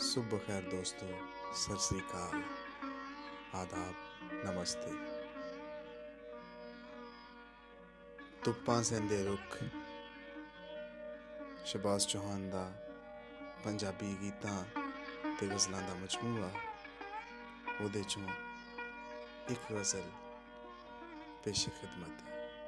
ਸੁਬਹ 0.00 0.38
ਖੈਰ 0.38 0.62
ਦੋਸਤੋ, 0.62 1.18
ਸਤਿ 1.54 1.78
ਸ੍ਰੀ 1.78 2.00
ਅਕਾਲ। 2.00 2.42
ਆਦਾਬ, 3.54 3.94
ਨਮਸਤੇ। 4.32 4.92
ਤੁਪਾਂ 8.44 8.82
ਸੰਦੇ 8.82 9.24
ਰੁੱਖ। 9.24 9.64
ਸ਼ਬਾਸ 11.66 12.06
ਚੌਹਾਨ 12.06 12.50
ਦਾ 12.50 12.72
ਪੰਜਾਬੀ 13.64 14.16
ਗੀਤਾਂ 14.20 14.64
ਤੇ 15.40 15.46
ਗਜ਼ਲਾਂ 15.46 15.82
ਦਾ 15.82 15.94
ਮਜਮੂਆ। 15.94 16.50
ਉਹਦੇ 17.80 18.04
ਚੋਂ 18.08 18.28
ਇੱਕ 19.48 19.72
ਗਜ਼ਲ 19.72 20.10
ਪੇਸ਼ 21.44 21.68
ਖਿਦਮਤ। 21.68 22.28
ਹੈ 22.28 22.58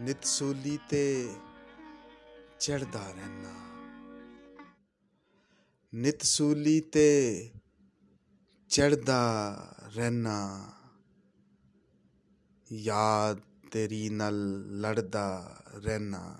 ਨਿਤ 0.00 0.24
ਸੂਲੀ 0.24 0.78
ਤੇ 0.88 1.34
ਚੜਦਾ 2.60 3.10
ਰਹਿਣਾ 3.10 3.69
ਨਿਤ 5.94 6.22
ਸੂਲੀ 6.22 6.80
ਤੇ 6.80 7.50
ਚੜਦਾ 8.68 9.20
ਰਹਿਣਾ 9.94 10.70
ਯਾਦ 12.72 13.40
ਤੇਰੀ 13.70 14.08
ਨਾਲ 14.08 14.34
ਲੜਦਾ 14.80 15.56
ਰਹਿਣਾ 15.74 16.38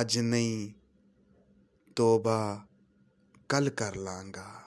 ਅੱਜ 0.00 0.18
ਨਹੀਂ 0.18 0.72
ਤੋਬਾ 1.96 2.66
ਕੱਲ 3.48 3.70
ਕਰ 3.70 3.96
ਲਾਂਗਾ। 3.96 4.62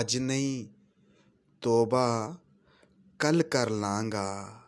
ਅੱਜ 0.00 0.16
ਨਹੀਂ 0.16 0.66
ਤੋਬਾ 1.60 2.36
ਕੱਲ 3.18 3.42
ਕਰ 3.42 3.70
ਲਾਂਗਾ। 3.70 4.62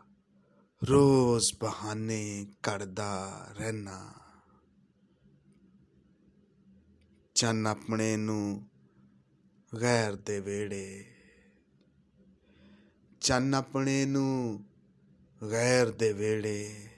ਰੋਜ਼ 0.82 1.54
ਬਹਾਨੇ 1.60 2.46
ਕਰਦਾ 2.62 3.46
ਰਹਿਣਾ 3.58 4.14
ਚੰਨ 7.34 7.66
ਆਪਣੇ 7.66 8.16
ਨੂੰ 8.16 8.70
ਗੈਰ 9.80 10.14
ਦੇ 10.16 10.40
ਵੇੜੇ 10.40 11.14
ਚੰਨ 13.20 13.54
ਆਪਣੇ 13.54 14.06
ਨੂੰ 14.06 14.64
ਗੈਰ 15.50 15.90
ਦੇ 15.90 16.12
ਵੇੜੇ 16.12 16.88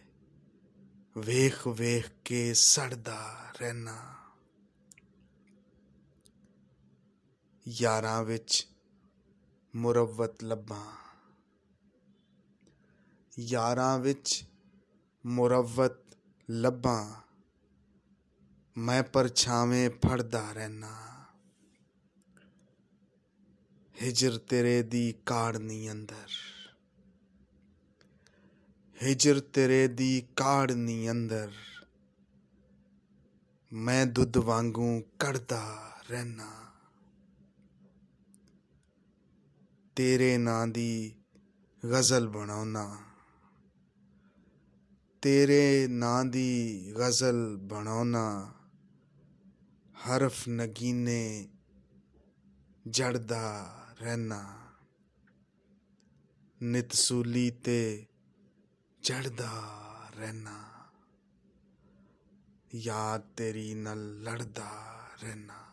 ਵੇਖ 1.18 1.68
ਵੇਖ 1.68 2.10
ਕੇ 2.24 2.54
ਸੜਦਾ 2.54 3.52
ਰਹਿਣਾ 3.60 4.14
ਯਾਰਾਂ 7.68 8.24
ਵਿੱਚ 8.24 8.68
ਮੁਰਵਤ 9.76 10.44
ਲੱਭਾਂ। 10.44 11.09
ਯਾਰਾਂ 13.38 13.98
ਵਿੱਚ 13.98 14.44
ਮੁਰਵਤ 15.26 16.16
ਲੱਭਾਂ, 16.50 17.22
ਮੈਂ 18.76 19.02
ਪਰਛਾਵੇਂ 19.02 19.90
ਫੜਦਾ 19.90 20.52
ਰਹਿਣਾ 20.52 21.24
ਹਿਜਰ 24.02 24.38
ਤੇਰੇ 24.38 24.82
ਦੀ 24.82 25.14
ਕਾੜਨੀ 25.26 25.90
ਅੰਦਰ। 25.90 26.28
ਹਿਜਰ 29.02 29.40
ਤੇਰੇ 29.40 29.88
ਦੀ 29.88 30.22
ਕਾੜਨੀ 30.36 31.10
ਅੰਦਰ। 31.10 31.52
ਮੈਂ 33.72 34.06
ਦੁੱਧ 34.06 34.36
ਵਾਂਗੂ 34.36 35.00
ਕੜਦਾ 35.18 35.92
ਰਹਿਣਾ 36.10 36.50
ਤੇਰੇ 39.96 40.38
ਨਾਂ 40.38 40.66
ਦੀ 40.66 41.14
ਗਜ਼ਲ 41.84 42.28
ਬਣਾਉਣਾ 42.28 43.09
ਤੇਰੇ 45.22 45.86
ਨਾਂ 45.88 46.24
ਦੀ 46.24 46.92
ਗਜ਼ਲ 46.98 47.56
ਬਣਾਉਣਾ, 47.56 48.54
ਹਰਫ 49.92 50.48
ਨਗੀਨੇ 50.48 51.48
ਜੜਦਾ 52.88 53.76
ਰਹਿਣਾ। 54.00 54.56
ਨਿਤ 56.62 56.92
ਸੂਲੀ 56.92 57.50
ਤੇ 57.50 58.06
ਚੜਦਾ 59.02 59.74
ਰਹਿਣਾ। 60.16 60.64
ਯਾਦ 62.74 63.20
ਤੇਰੀ 63.36 63.74
ਨਾਲ 63.74 64.22
ਲੜਦਾ 64.22 65.00
ਰਹਿਣਾ। 65.22 65.69